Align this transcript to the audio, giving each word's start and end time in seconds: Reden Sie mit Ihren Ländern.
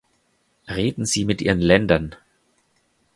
Reden 0.67 1.05
Sie 1.05 1.25
mit 1.25 1.43
Ihren 1.43 1.59
Ländern. 1.61 2.15